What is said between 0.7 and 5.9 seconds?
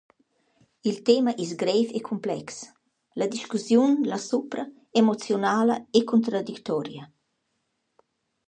Il tema es greiv e cumplex, la discussiun lasupra emoziunala